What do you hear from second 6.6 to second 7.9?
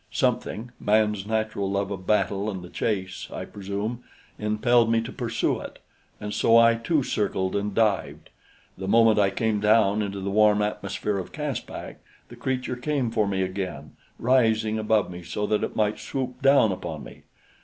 too circled and